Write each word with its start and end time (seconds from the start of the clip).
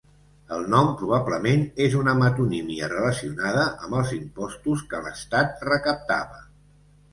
El 0.55 0.61
nom 0.73 0.87
probablement 1.01 1.65
és 1.87 1.97
una 1.99 2.15
metonímia 2.21 2.89
relacionada 2.95 3.67
amb 3.75 3.99
els 4.01 4.15
impostos 4.19 4.85
que 4.95 5.05
l'Estat 5.05 5.65
recaptava. 5.73 6.45